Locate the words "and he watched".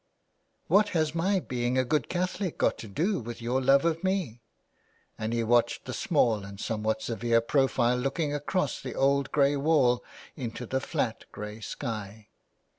5.15-5.85